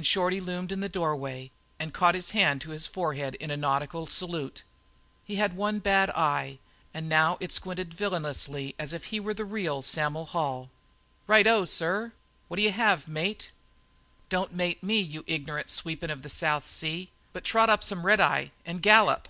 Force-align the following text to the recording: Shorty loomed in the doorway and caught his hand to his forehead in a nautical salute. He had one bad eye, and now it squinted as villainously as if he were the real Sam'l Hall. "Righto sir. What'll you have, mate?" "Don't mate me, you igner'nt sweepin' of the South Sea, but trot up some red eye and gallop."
Shorty 0.00 0.40
loomed 0.40 0.72
in 0.72 0.80
the 0.80 0.88
doorway 0.88 1.50
and 1.78 1.92
caught 1.92 2.14
his 2.14 2.30
hand 2.30 2.62
to 2.62 2.70
his 2.70 2.86
forehead 2.86 3.34
in 3.34 3.50
a 3.50 3.58
nautical 3.58 4.06
salute. 4.06 4.62
He 5.26 5.36
had 5.36 5.54
one 5.54 5.80
bad 5.80 6.08
eye, 6.12 6.60
and 6.94 7.10
now 7.10 7.36
it 7.40 7.52
squinted 7.52 7.92
as 7.92 7.98
villainously 7.98 8.74
as 8.78 8.94
if 8.94 9.04
he 9.04 9.20
were 9.20 9.34
the 9.34 9.44
real 9.44 9.82
Sam'l 9.82 10.24
Hall. 10.24 10.70
"Righto 11.26 11.66
sir. 11.66 12.12
What'll 12.48 12.64
you 12.64 12.72
have, 12.72 13.06
mate?" 13.06 13.50
"Don't 14.30 14.54
mate 14.54 14.82
me, 14.82 14.98
you 14.98 15.24
igner'nt 15.28 15.68
sweepin' 15.68 16.08
of 16.08 16.22
the 16.22 16.30
South 16.30 16.66
Sea, 16.66 17.10
but 17.34 17.44
trot 17.44 17.68
up 17.68 17.84
some 17.84 18.06
red 18.06 18.18
eye 18.18 18.52
and 18.64 18.80
gallop." 18.80 19.28